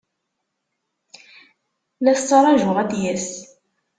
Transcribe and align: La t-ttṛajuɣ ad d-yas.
La 2.03 2.13
t-ttṛajuɣ 2.17 2.75
ad 2.83 2.87
d-yas. 2.91 3.27